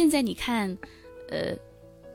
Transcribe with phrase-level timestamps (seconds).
[0.00, 0.76] 现在你看，
[1.28, 1.54] 呃。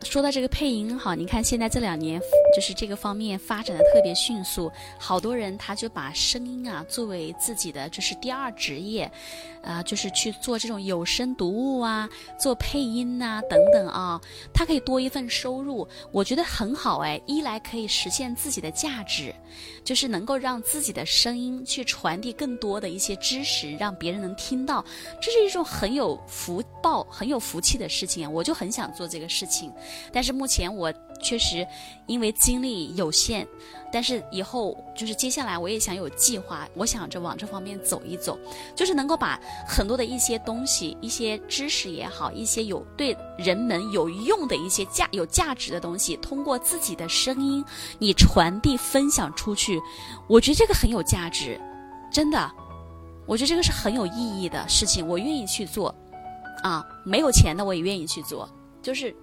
[0.04, 2.22] 说到这个配音哈，你看现在这两年
[2.56, 9.12] 就是这个方面发展的特别迅速，好多人他就把声音啊作为自己的就是第二职业，
[9.62, 14.22] 啊，就是去做这种有声读物啊，做配音呐等等啊，
[14.54, 17.22] 他可以多一份收入，我觉得很好哎。
[17.26, 19.34] 一来可以实现自己的价值，
[19.84, 24.86] 就是能够让自己的声音去传递更多的一些知识，让别人能听到，
[25.22, 28.32] 这是一种很有福报、很有福气的事情。
[28.32, 29.74] 我就很想做这个事情。
[30.14, 31.66] 但是目前我确实
[32.06, 33.48] 因为精力有限，
[33.92, 38.38] 但是以后就是接下来我也想有计划，我想着往这方面走一走，
[38.76, 47.64] 就是能够把很多的一些东西、一些知识也好，一些有对人们有用的一些价有价值的东西，通过自己的声音
[47.98, 49.82] 你传递分享出去，
[50.28, 51.60] 我觉得这个很有价值，
[52.12, 52.52] 真的，
[53.26, 55.96] 我觉得这个是很有意义的事情，我愿意去做，
[56.62, 58.48] 啊，没有钱的我也愿意去做，
[58.82, 59.16] 就是。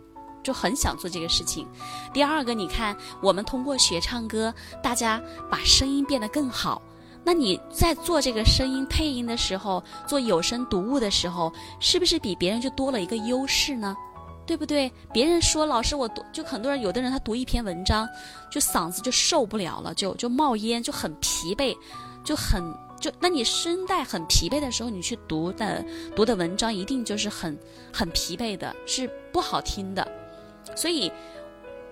[0.43, 1.67] 就很想做这个事情。
[2.13, 6.81] 第二个，你看，我们通过学唱歌，大家把声音变得更好。
[7.25, 13.97] 那你在做这个声音配音的时候，做有声读物的时候，是不是比别人就多了一个优势呢？
[14.45, 14.93] 对不对？
[15.13, 18.09] 别人说老师，我读就很多人，有的人他读一篇文章，
[18.51, 21.77] 就嗓子就受不了了，就就冒烟，就很疲惫，
[22.25, 22.61] 就很
[23.01, 25.85] 就那你声带很疲惫的时候，你去读的
[26.17, 27.57] 读的文章一定就是很
[27.93, 30.05] 很疲惫的，是不好听的。
[30.75, 31.11] 所以，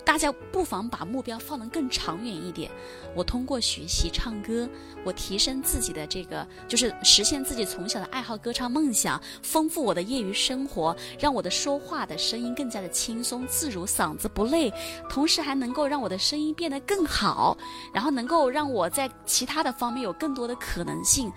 [0.04, 2.70] 大家不妨把目标放得更长远一点。
[3.14, 4.68] 我通过学习唱歌，
[5.04, 14.72] 我提升自己的这个，就是实现自己从小的爱好歌唱梦想，丰富我的业余生活，让我的说话的声音更加的轻松自如，嗓子不累，
[15.08, 17.56] 同时还能够让我的声音变得更好，
[17.92, 21.30] 然后能够让我在其他的方面有更多的可能性。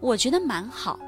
[0.00, 0.98] 我觉得蛮好。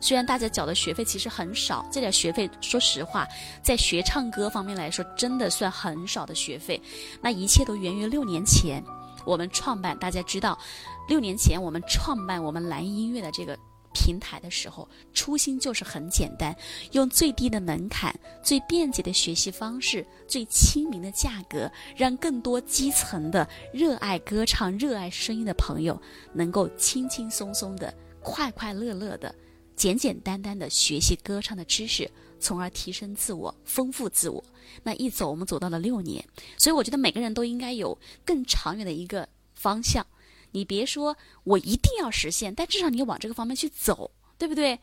[0.00, 3.26] 虽然大家缴的学费其实很少，这点学费说实话，
[3.62, 6.80] 在学唱歌方面来说，真的算很少的学费。
[7.20, 8.82] 那一切都源于六年前
[9.24, 10.58] 我们创办，大家知道，
[11.08, 13.58] 六年前我们创办我们蓝音乐的这个
[13.92, 16.56] 平台的时候，初心就是很简单，
[16.92, 26.00] 用最低的门槛、最便捷的学习方式、最亲民的价格，让更多基层的热爱歌唱、热爱声音的朋友，
[26.32, 29.34] 能够轻轻松松的、快快乐乐的。
[29.80, 34.44] 简简单单的学习歌唱的知识，从而提升自我、丰富自我。
[34.82, 36.22] 那一走，我们走到了六年，
[36.58, 40.06] 所以我觉得每个人都应该有更长远的一个方向。
[40.50, 44.78] 你别说我一定要实现，但至少你往这个方面去走，对不对？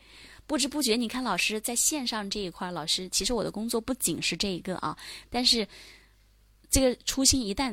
[0.48, 4.98] 不知不觉，你看老师在线上这一块，老师其实我的工作不仅是这一个啊，
[5.30, 5.64] 但是
[6.68, 7.72] 这个初心一旦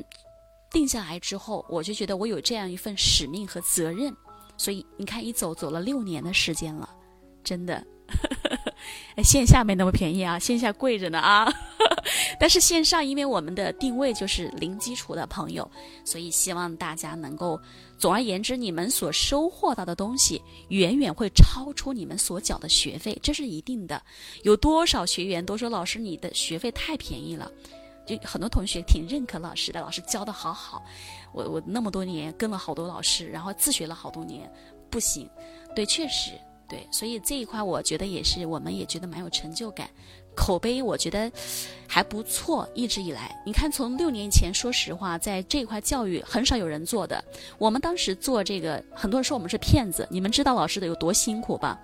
[0.69, 4.15] 定下来之后，我就觉得我有这样一份使命和责任。
[4.59, 6.87] 所以你看，一走走了六年的时间了。
[7.45, 7.81] 真的，
[9.23, 11.47] 线下没那么便宜啊，线下贵着呢啊。
[12.39, 15.69] 但是线上，因为我们的定位就是零基础的朋友，
[16.03, 17.59] 所以希望大家能够，
[17.97, 24.01] 总而言之，你们所收获到的东西远远会超出你们所缴的学费，这是一定的。
[24.43, 27.49] 有多少学员都说老师你的学费太便宜了，
[28.05, 30.83] 就很多同学挺认可老师的，老师教的好好。
[31.31, 34.51] 我我那么多年跟了好多老师，然后自学了好多年，
[34.89, 35.29] 不行。
[35.75, 36.31] 对，确实。
[36.67, 39.87] 对，所以这一块我觉得也是，我们也觉得蛮有成就感，
[40.35, 41.31] 口碑我觉得
[41.87, 42.67] 还不错。
[42.73, 47.23] 一直以来，你看从六年前，说实话，在这块教育很少有人做的。
[47.59, 50.07] 我们当时做这个，很多人说我们是骗子。
[50.09, 51.79] 你们知道老师的有多辛苦吧？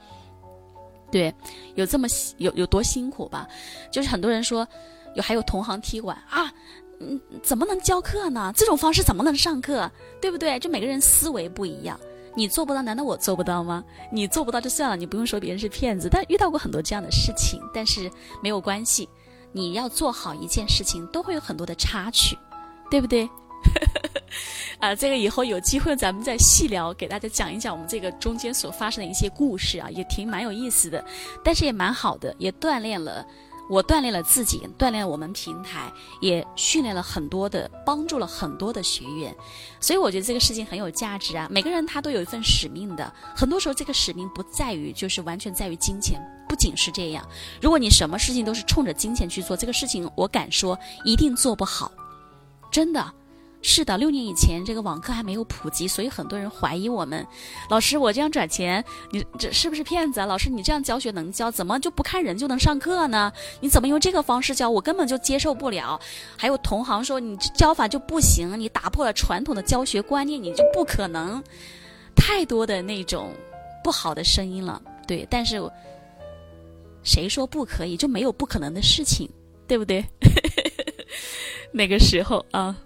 [1.12, 1.32] 对，
[1.76, 3.48] 有这么有有多辛苦吧？
[3.92, 4.68] 就是很多人说，
[5.14, 6.52] 有还有同行踢馆啊，
[7.00, 8.52] 嗯，怎么能教课呢？
[8.56, 9.92] 这种方式怎么能上课？
[10.20, 10.58] 对不对？
[10.58, 12.00] 就每个人思维不一样。
[12.36, 13.84] 你做不到，难道我做不到吗？
[14.12, 16.08] 你做不到就算了，你不用说别人是骗子。
[16.10, 18.10] 但遇到过很多这样的事情，但是
[18.42, 19.08] 没有关系。
[19.52, 22.38] 你要做好一件事情，都会有很多的插曲，
[22.90, 23.30] 对不对？
[24.80, 31.04] 啊，这个以后有机会咱们再细聊，给大家讲一讲我们这个中间所发生的一些故事啊，也挺蛮有意思的，
[31.44, 33.26] 但是也蛮好的，也锻炼了。
[33.70, 39.36] 我锻炼了自己，锻炼了我们平台，也训练了很多的，帮助了很多的学员，
[39.80, 41.48] 所以我觉得这个事情很有价值啊。
[41.50, 46.20] 每个人他都有一份使命的，很多时候这个使命不在于就是完全在于金钱，
[46.50, 47.26] 不仅是这样。
[47.62, 51.92] 如果你什么事情都是冲着金钱去做，这个事情我敢说一定做不好，
[52.70, 53.14] 真的。
[53.62, 57.26] 是的，六年以前这个网课还没有普及，所以很多人怀疑我们。
[57.70, 60.26] 老师，我这样转钱，你这是不是骗子啊？
[60.26, 63.32] 老师，你这样教学能教，怎么就不看人就能上课呢？
[63.60, 66.00] 你怎么用这个方式教，我根本就接受不了。
[66.36, 71.44] 还有同行说你教法就不行，你打破了传统的教学观念，你就不可能。
[72.16, 73.32] 太多的那种
[73.84, 75.62] 不好的声音了，对，但是。
[77.04, 77.98] 谁说不可以？
[77.98, 79.28] 就没有不可能的事情，
[79.68, 80.06] 对不对？
[81.74, 82.78] 那个时候啊，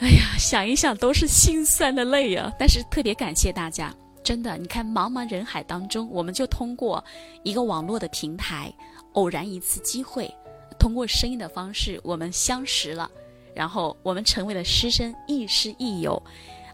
[0.00, 2.50] 哎呀，想一想都是心酸的泪呀。
[2.58, 3.94] 但是特别感谢大家，
[4.24, 7.04] 真的，你看茫茫人海当中，我们就通过
[7.42, 8.72] 一个网络的平台，
[9.12, 10.34] 偶然一次机会，
[10.78, 13.10] 通过声音的方式，我们相识了，
[13.54, 16.20] 然后我们成为了师生，亦师亦友。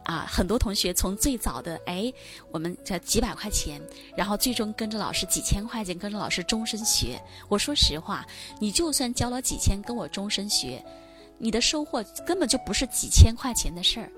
[0.04, 2.12] 啊，很多同学从最早的哎，
[2.52, 3.80] 我们这几百块钱，
[4.16, 7.20] 然后最终跟着老师几千块钱，跟着老师终身学。
[7.48, 8.24] 我说实话，
[8.60, 10.80] 你就算交了几千跟我终身学，
[11.38, 14.10] 你的收获根本就不是几千块钱的事儿，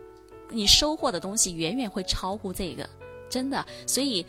[0.50, 2.88] 你收获的东西远远会超乎这个，
[3.28, 3.64] 真的。
[3.86, 4.24] 所以，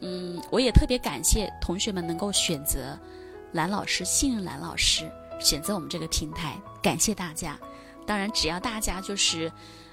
[0.00, 2.98] 嗯，我也特别感谢同学们能够选择
[3.52, 5.10] 蓝老师，信任蓝老师，
[5.40, 7.58] 选择我们这个平台，感谢大家。
[8.06, 9.50] 当然，只要大家就是。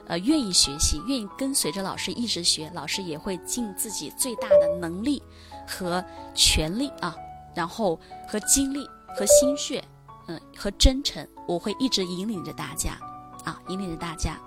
[0.07, 5.19] 呃，愿意学习，愿意跟随着老师一直学，老师也会尽自己最大的能力
[5.68, 6.06] 和
[6.36, 7.18] 全力啊，
[7.56, 8.88] 然后和精力
[9.18, 9.83] 和心血，
[10.27, 12.98] 嗯，和真诚，我会一直引领着大家
[13.44, 14.39] 啊，引领着大家，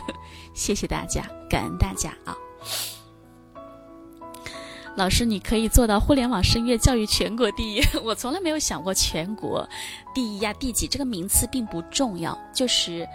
[0.54, 2.36] 谢谢大家，感恩大家啊。
[4.96, 9.68] 老师，你可以做到互联网声乐教育全国第一， 我从来没有想过全国
[10.14, 13.06] 第一呀，第几这个名次并不重要，就是。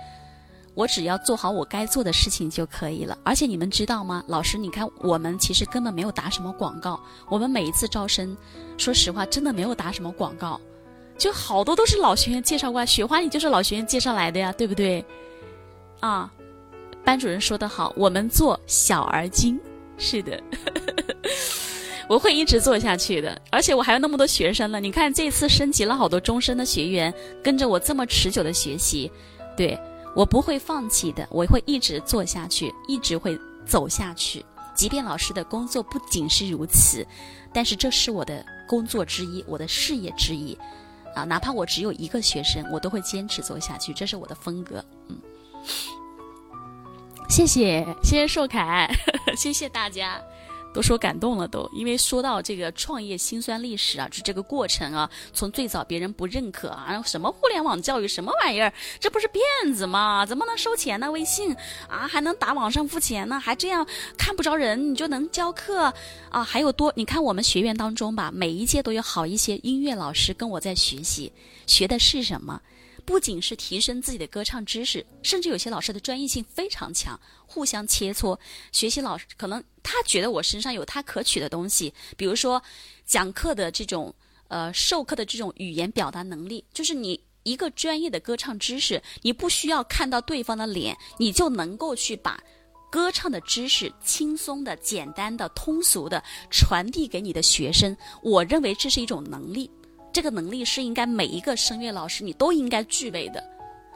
[0.75, 3.15] 我只要做好我该做的事情就可以了。
[3.23, 4.23] 而且你们知道吗？
[4.27, 6.99] 老师，你看我们其实根本没有打什么广告。
[7.29, 8.35] 我们每一次招生，
[8.75, 10.59] 说实话，真的没有打什么广告，
[11.17, 12.85] 就好多都是老学员介绍过来。
[12.85, 15.03] 雪花，你就是老学员介绍来的呀，对不对？
[15.99, 16.31] 啊，
[17.03, 19.59] 班主任说的好，我们做小而精，
[19.97, 20.41] 是的，
[22.09, 23.41] 我会一直做下去的。
[23.51, 27.13] 而且我还有那么多学生呢，你看这次升级了好多终身的学员，
[27.43, 29.11] 跟着我这么持久的学习，
[29.55, 29.79] 对。
[30.15, 34.45] 我不会放弃的，我会一直做下去，一直会走下去。
[34.75, 37.03] 即便老师的工作不仅是如此，
[37.51, 40.55] 但是这是我的工作之一，我的事业之一，
[41.15, 44.83] 啊，哪怕我只有一个学生，我都会坚持做下去，这是我的风格。
[45.07, 45.17] 嗯，
[47.29, 48.89] 谢谢，谢谢硕凯，
[49.37, 50.21] 谢谢大家。
[50.73, 60.25] 都说感动了，都因为说到这个创业辛酸历史啊，就这个过程啊，从最早别人不认可啊，什么互联网教育什么玩意儿，这不是骗子吗？
[60.25, 61.11] 怎么能收钱呢？
[61.11, 61.55] 微信
[61.87, 63.39] 啊，还能打网上付钱呢？
[63.39, 63.87] 还这样
[64.17, 65.93] 看不着人你就能教课
[66.29, 66.43] 啊？
[66.43, 71.31] 还有多，你看我们学员当中吧，每一届都有好一些音乐老师跟我在学习，
[71.67, 72.59] 学的是什么？
[73.05, 78.39] 不仅是提升自己的歌唱知识，甚至有些老师的专业性非常强，互相切磋。
[78.71, 82.63] 学习老师可能他觉得我身上有他可取的东西，比如说
[83.05, 84.15] 讲课的这种
[84.47, 92.41] 呃授课的这种语言表达能力，就是你一个专业的歌唱知识，你不需要看到对方的脸，你就能够去把
[92.89, 97.95] 歌唱的知识轻松的、简单的、通俗的传递给你的学生。
[98.21, 99.69] 我认为这是一种能力。
[100.13, 103.43] 这个能力是应该每一个声乐老师你都应该具备的，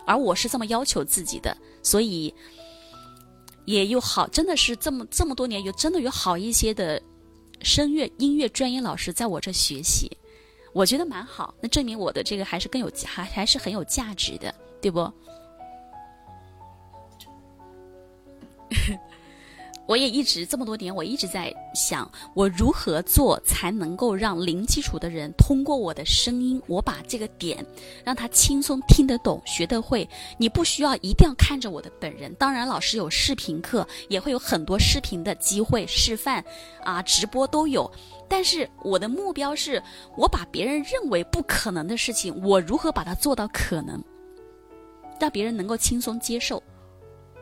[0.04, 2.34] 而我是这么要求自己的，所以
[3.68, 7.02] 也有好，真的是这么这么多年有真的有好一些的
[7.62, 10.10] 声乐音乐专业老师在我这学习，
[10.74, 15.12] 我觉得蛮好，那证明我的这个还是更有还还是很有价值的，对不？
[19.88, 27.66] 我也一直这么多年，我一直在想，我如何做才能够让零基础的人通过我的声音，我把这个点
[28.04, 30.08] 让他轻松听得懂、学得会。
[30.38, 36.44] 你不需要一定要看着我的本人，当然老师有视频课，也会有很多视频的机会示范，
[36.84, 37.90] 啊，直播都有。
[38.28, 39.82] 但是我的目标是，
[40.18, 44.04] 我把别人认为不可能的事情，我如何把它做到可能，
[45.18, 46.62] 让别人能够轻松接受，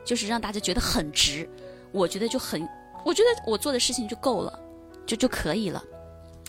[0.04, 1.50] 就是让大家觉得很值。
[1.96, 2.68] 我觉得就很，
[3.06, 4.60] 我觉得我做的事情就够了，
[5.06, 5.82] 就就可以了。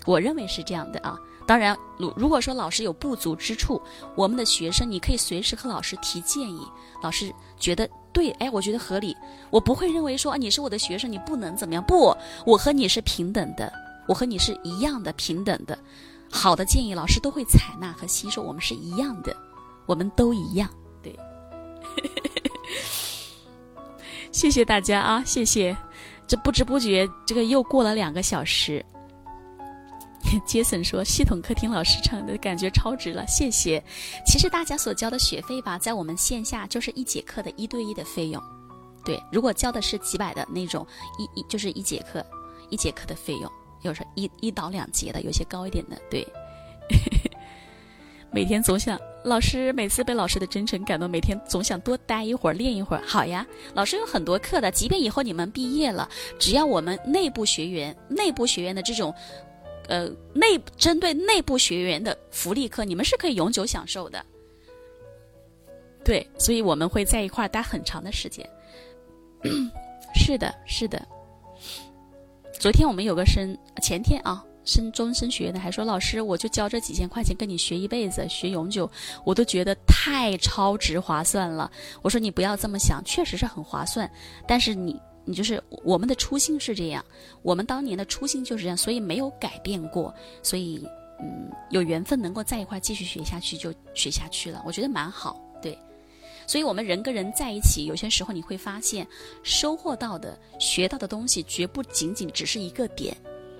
[0.04, 1.16] 我认为是这样的啊。
[1.46, 3.80] 当然，如如果说老师有不足之处，
[4.16, 6.60] 我们的学生你可以随时和老师提建议。
[7.00, 9.16] 老师觉得对，哎，我觉得合理。
[9.48, 11.82] 我不会认为说你是我的学生，你不能怎么样。
[11.84, 12.12] 不，
[12.44, 13.72] 我和你是平等的，
[14.08, 15.78] 我和你是一样的平等的。
[16.28, 18.42] 好的建议，老师都会采纳和吸收。
[18.42, 19.36] 我们是一样的，
[19.86, 20.68] 我们都一样。
[21.00, 21.16] 对。
[24.36, 25.74] 谢谢大家啊，谢谢！
[26.26, 28.84] 这不知不觉，这个又过了两个小时。
[30.44, 33.82] 杰森说：“系统客厅老师唱的感觉超值了，谢谢。”
[34.26, 38.42] 其实大家所交的学费吧，在我们线下就是一节课的一对一的费用。
[39.06, 40.86] 对，如果交的是几百的那种，
[41.18, 42.22] 一一就是一节课
[42.68, 43.50] 一节课的费用，
[43.80, 45.96] 有时候一一到两节的，有些高一点的。
[46.10, 46.22] 对，
[48.36, 49.00] 每天总想。
[49.24, 53.02] 老师每次被老师的真诚感动，每天总想多待一会儿练一会儿。
[53.06, 56.06] 好呀，老师有很多课的，即便以后你们毕业了，
[56.38, 59.12] 只要我们内部学员、内部学员的这种
[59.88, 64.22] 呃内针对内部学员的福利课，你们是可以永久享受的。
[66.04, 68.46] 对，所以我们会在一块儿待很长的时间。
[70.14, 71.02] 是的，是的。
[72.60, 78.90] 昨天我们有个生，前天啊，升终身学员的还说，老师，我就交这几千块钱跟你学一辈子，学永久，
[79.24, 81.70] 我都觉得太超值划算了。
[82.02, 84.10] 我说你不要这么想，确实是很划算，
[84.46, 87.02] 但是你你就是我们的初心是这样，
[87.40, 90.86] 我们当年的初心就是这样，所以没有改变过，所以
[91.20, 95.78] 嗯，有缘分能够在一块继续学下去就学下去了，我觉得蛮好，对。
[96.48, 99.04] 所以，我们人跟人在一起，有些时候你会发现，
[99.42, 103.16] 收获到的、学到的东西，绝不仅仅只是一个点。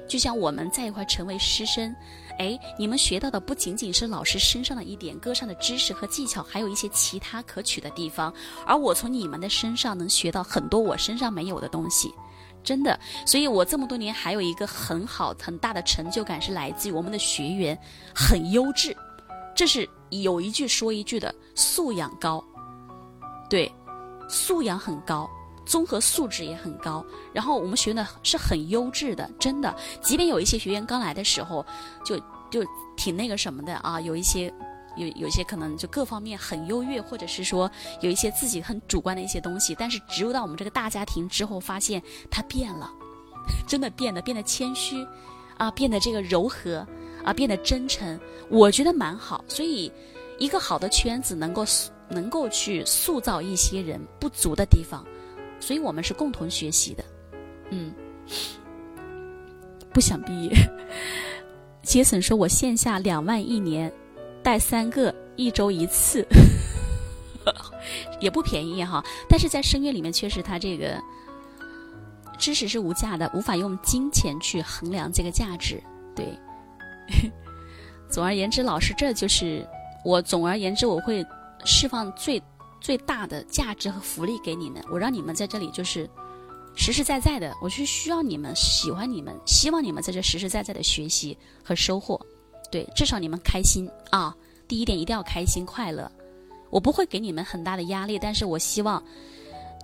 [0.08, 1.94] 就像我们在一块成为师生，
[2.38, 8.32] 哎，你们学到的不仅仅是老师身上的一点歌上的知识和技巧，还有一些其他可取的地方。
[8.66, 12.12] 而我从你们的身上能学到很多我身上没有的东西，
[12.62, 12.98] 真的。
[13.26, 17.78] 所以我这么多年还有一个很好、很大的成就感，是来自于我们的学员
[18.14, 18.96] 很优质。
[19.54, 22.44] 这是有一句说一句的，素养高。
[23.48, 23.72] 对，
[24.28, 25.28] 素养很高，
[25.66, 27.04] 综合素质也很高。
[27.34, 29.74] 然后我们学的是很优质的，真的。
[30.00, 31.66] 即便有一些学员刚来的时候，
[32.04, 32.18] 就
[32.50, 32.64] 就
[32.96, 34.50] 挺那个什么的啊，有一些
[34.96, 37.70] 有有些可能就各方面很优越，或者是说
[38.00, 39.74] 有一些自己很主观的一些东西。
[39.78, 42.90] 但是植入到我们这个大家庭之后，发现他变了，
[43.66, 45.06] 真的变得变得谦虚，
[45.58, 46.86] 啊，变得这个柔和，
[47.24, 48.18] 啊，变得真诚。
[48.48, 49.44] 我觉得蛮好。
[49.48, 49.92] 所以，
[50.38, 51.64] 一个好的圈子能够。
[52.08, 55.04] 能够去塑造一些人不足的地方，
[55.60, 57.04] 所以我们是共同学习的。
[57.70, 57.92] 嗯，
[59.92, 60.50] 不想毕业。
[61.82, 63.92] 杰森说：“我线下两万一年，
[64.42, 66.26] 带三个，一周一次，
[68.20, 69.04] 也不便宜哈。
[69.28, 71.00] 但是在声乐里面，确实他这个
[72.38, 75.82] 知识是无价的，无法用金钱去衡量这个价值。
[76.14, 76.26] 对，
[78.10, 79.66] 总而言之，老师，这就是
[80.04, 80.20] 我。
[80.20, 81.24] 总而言之，我会。”
[81.64, 82.40] 释放最
[82.80, 86.08] 最大的价值和福利给你们，我让你们在这里就是
[86.74, 92.20] 实实在在的，我是需要你们喜欢你们，希望你们在这实实在在的学习和收获，
[92.70, 94.36] 对，至少你们开心啊！
[94.68, 96.10] 第一点一定要开心快乐，
[96.70, 99.02] 我不会给你们很大的压力，但是我希望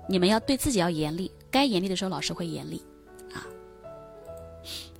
[0.08, 2.82] 你们要对自己要严厉，该严厉的时候老师会严厉。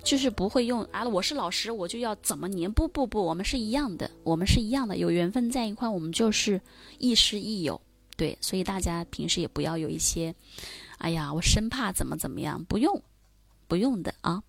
[0.03, 1.07] 就是不会用啊！
[1.07, 2.71] 我是老师，我就要怎么黏？
[2.71, 6.59] 不不不，我们是一样的，我们是一样的，有缘分在一块，我们就是
[6.99, 7.79] 亦师亦友。
[8.17, 10.35] 对，所以大家平时也不要有一些，
[10.97, 13.01] 哎呀，我生怕怎么怎么样，不用，
[13.67, 14.43] 不用的啊。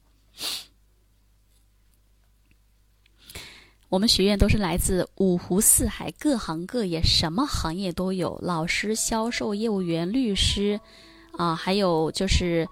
[3.88, 10.80] 我们学院都是来自五湖四海，各行各业，什么行业都有，老师、销售、业务员、律师，
[11.38, 12.68] 啊，还有就是，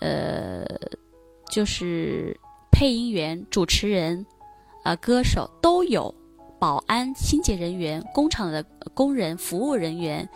[0.00, 0.66] 呃。
[1.56, 2.38] 就是
[2.70, 4.26] 配音员、主持人，
[4.84, 6.14] 啊，歌手都有，
[6.58, 10.28] 保安、清洁人员、工厂的工人、服务人员，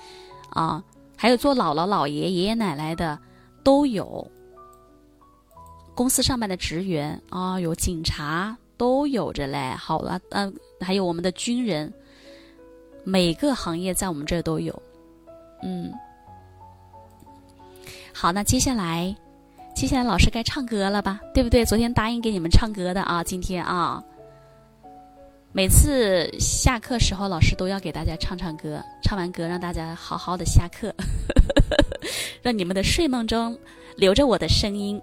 [0.49, 0.83] 啊，
[1.19, 3.19] 还有做姥姥姥爷、爷爷奶奶的
[3.63, 4.27] 都有。
[5.95, 9.75] 公司上班的职员啊，有警察都有着嘞。
[9.77, 10.51] 好了，嗯，
[10.81, 11.93] 还有我们的军人，
[13.05, 14.83] 每个行业在我们这都有。
[15.63, 15.93] 嗯，
[18.15, 19.15] 好，那接下来。
[19.75, 21.65] 接下来老师该唱歌了吧，对不对？
[21.65, 24.03] 昨天答应给你们唱歌的啊，今天啊，
[25.53, 30.95] 每次下课时候老师都要给大家唱唱歌，唱完歌让大家好好的下课，
[32.43, 33.59] 让你们的睡梦中
[33.97, 35.01] 留着我的声音。